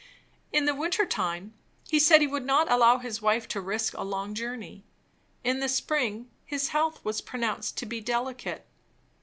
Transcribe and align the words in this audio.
In 0.51 0.65
the 0.65 0.73
winter 0.73 1.05
time, 1.05 1.53
he 1.87 1.99
said 1.99 2.21
he 2.21 2.25
would 2.25 2.43
not 2.43 2.71
allow 2.71 2.97
his 2.97 3.21
wife 3.21 3.47
to 3.49 3.61
risk 3.61 3.93
a 3.93 4.01
long 4.01 4.33
journey. 4.33 4.83
In 5.43 5.59
the 5.59 5.69
spring, 5.69 6.31
his 6.43 6.69
health 6.69 7.05
was 7.05 7.21
pronounced 7.21 7.77
to 7.77 7.85
be 7.85 8.01
delicate. 8.01 8.65